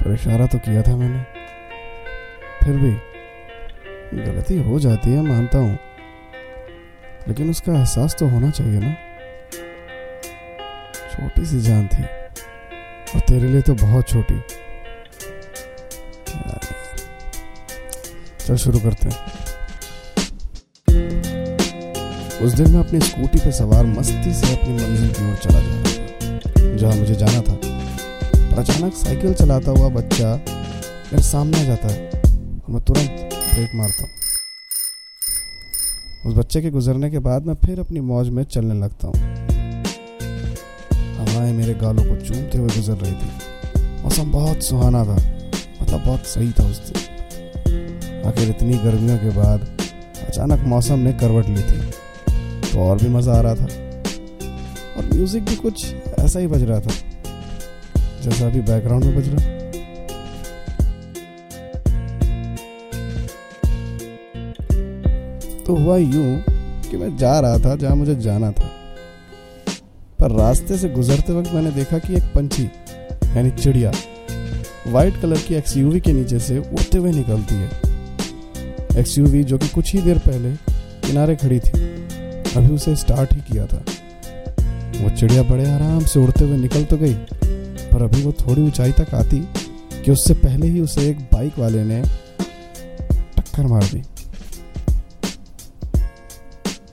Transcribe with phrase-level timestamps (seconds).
[0.00, 1.24] पर इशारा तो किया था मैंने।
[2.64, 2.90] फिर भी
[4.22, 5.78] गलती हो जाती है मानता हूँ।
[7.28, 8.94] लेकिन उसका एहसास तो होना चाहिए ना।
[11.08, 12.02] छोटी सी जान थी।
[13.14, 14.42] और तेरे लिए तो बहुत छोटी।
[18.48, 19.16] चल शुरू करते हैं।
[22.42, 25.72] उस दिन मैं अपनी स्कूटी पे सवार मस्ती से अपनी मंजिल की ओर चला जा
[25.72, 31.88] रहा था, जहाँ मुझे जाना था। पर अचानक साइकिल चलाता हुआ बच्चा मेरे सामने जाता
[31.88, 34.12] है और मैं तुरंत ब्रेक मारता हूँ।
[36.26, 39.16] उस बच्चे के गुजरने के बाद मैं फिर अपनी मौज में चलने लगता हूँ।
[41.18, 43.30] हवाएँ मेरे गालों को चूमते हुए गुजर रही थी।
[44.02, 45.16] मौसम बहुत सुहाना था
[45.82, 47.17] मतलब बहुत सही था उस दिन।
[48.28, 49.60] आखिर इतनी गर्मियों के बाद
[50.22, 51.78] अचानक मौसम ने करवट ली थी
[52.62, 53.66] तो और भी मज़ा आ रहा था।
[54.96, 55.84] और म्यूज़िक भी कुछ
[56.18, 56.90] ऐसा ही बज रहा था,
[58.22, 59.56] जैसा अभी बैकग्राउंड में बज रहा।
[65.64, 66.42] तो हुआ यूँ
[66.82, 68.68] कि मैं जा रहा था जहाँ मुझे जाना था,
[70.18, 72.64] पर रास्ते से गुजरते वक्त मैंने देखा कि एक पंछी,
[73.26, 73.92] यानी चिड़िया
[74.86, 77.87] वाइट कलर की एक्सयूवी के नीचे से उड़ते हुए निकलती है।
[78.96, 80.54] एक्सयूवी जो कि कुछ ही देर पहले
[81.02, 81.80] किनारे खड़ी थी,
[82.56, 83.82] अभी उसे स्टार्ट ही किया था।
[84.98, 88.92] वो चिड़िया बड़े आराम से उड़ते हुए निकल तो गई, पर अभी वो थोड़ी ऊंचाई
[88.92, 89.38] तक आती
[89.94, 92.02] कि उससे पहले ही उसे एक बाइक वाले ने
[93.36, 94.02] टक्कर मार दी।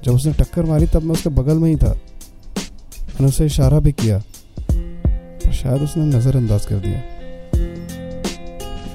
[0.04, 3.92] जब उसने टक्कर मारी तब मैं उसके बगल में ही था। मैंने उसे इशारा भी
[3.94, 4.22] किया,
[4.60, 7.02] पर शायद उसने नज़रअंदाज कर दिया।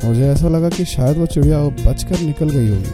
[0.04, 2.92] मुझे ऐसा लगा कि शायद वो चिड़िया बचकर निकल गई होगी।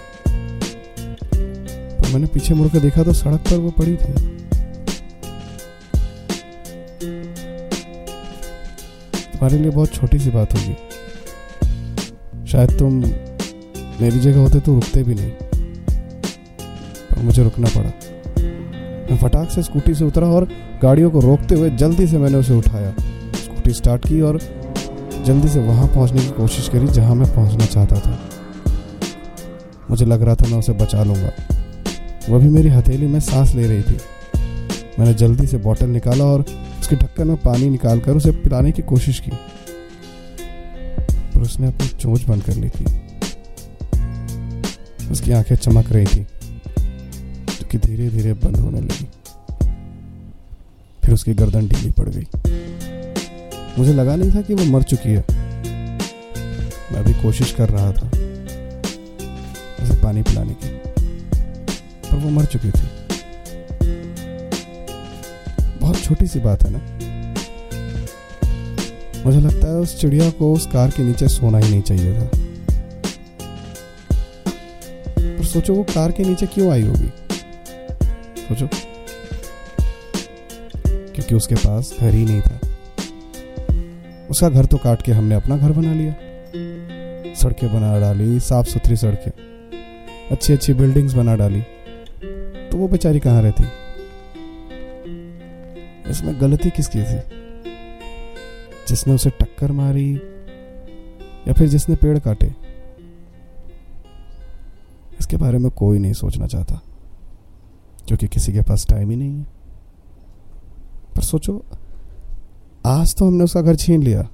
[1.96, 4.12] पर मैंने पीछे मुड़ कर देखा तो सड़क पर वो पड़ी थी।
[9.32, 10.74] तुम्हारे लिए बहुत छोटी सी बात होगी।
[12.46, 12.94] शायद तुम
[14.00, 15.30] मेरी जगह होते तो रुकते भी नहीं।
[17.10, 17.90] पर मुझे रुकना पड़ा।
[19.10, 20.48] मैं फटाक से स्कूटी से उतरा और
[20.82, 22.94] गाड़ियों को रोकते हुए जल्दी से मैंने उसे उठाया।
[23.34, 24.40] स्कूटी स्टार्ट की और
[25.26, 28.18] जल्दी से वहाँ पहुँचने की कोशिश करी जहाँ मैं पहुँचना चाहता था।
[29.90, 31.30] मुझे लग रहा था मैं उसे बचा लूँगा।
[32.30, 33.98] वह भी मेरी हथेली में सांस ले रही थी।
[34.98, 36.44] मैंने जल्दी से बोतल निकाला और
[36.80, 39.30] उसके ढक्कन में पानी निकालकर उसे पिलाने की कोशिश की।
[41.34, 42.84] पर उसने अपनी चोंच बंद कर ली थी।
[45.10, 46.26] उसकी आँखें चमक रही थी,
[47.48, 49.08] जो कि धीरे धीरे बंद होने लगी।
[51.04, 52.26] फिर उसकी गर्दन ढीली पड़ गई।
[53.78, 55.24] मुझे लगा नहीं था कि वो मर चुकी है।
[56.92, 58.06] मैं भी कोशिश कर रहा था
[59.84, 60.68] उसे पानी पिलाने की,
[62.08, 62.88] पर वो मर चुकी थी।
[65.80, 66.78] बहुत छोटी सी बात है ना?
[69.26, 72.30] मुझे लगता है उस चिड़िया को उस कार के नीचे सोना ही नहीं चाहिए था।
[75.18, 77.12] पर सोचो, वो कार के नीचे क्यों आई होगी?
[78.48, 78.68] सोचो।
[80.88, 82.60] क्योंकि उसके पास घर ही नहीं था।
[84.36, 86.12] उसका घर तो काट के हमने अपना घर बना लिया।
[87.34, 89.30] सड़कें बना डाली साफ़ सुथरी सड़कें।
[90.30, 91.60] अच्छी अच्छी बिल्डिंग्स बना डाली।
[92.70, 93.64] तो वो बेचारी कहाँ रहती?
[96.10, 97.16] इसमें गलती किसकी थी?
[98.88, 100.12] जिसने उसे टक्कर मारी
[101.48, 102.52] या फिर जिसने पेड़ काटे?
[105.20, 106.80] इसके बारे में कोई नहीं सोचना चाहता,
[108.06, 109.46] क्योंकि किसी के पास टाइम ही नहीं है।
[111.16, 111.64] पर सोचो
[112.86, 114.28] आज तो हमने उसका घर छीन लिया।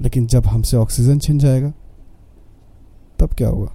[0.00, 1.72] लेकिन जब हमसे ऑक्सीजन छिन जाएगा,
[3.18, 3.72] तब क्या होगा?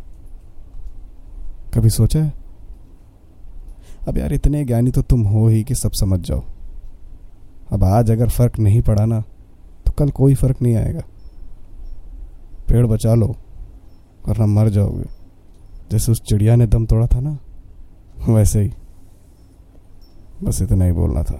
[1.74, 2.34] कभी सोचा है?
[4.08, 6.44] अब यार इतने ज्ञानी तो तुम हो ही कि सब समझ जाओ।
[7.72, 9.22] अब आज अगर फ़र्क नहीं पड़ा ना
[9.86, 11.02] तो कल कोई फ़र्क नहीं आएगा।
[12.70, 13.36] पेड़ बचा लो,
[14.28, 15.06] वरना मर जाओगे।
[15.92, 17.38] जैसे उस चिड़िया ने दम तोड़ा था ना,
[18.30, 18.74] वैसे ही।
[20.44, 21.40] बस इतना ही बोलना था।